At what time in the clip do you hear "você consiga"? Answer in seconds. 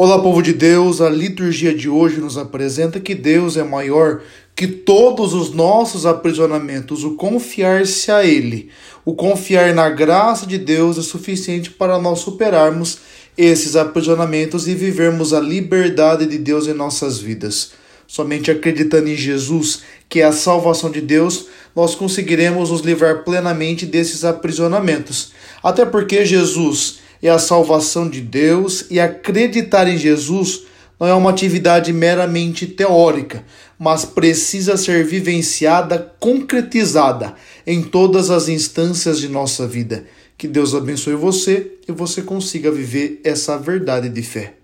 41.92-42.70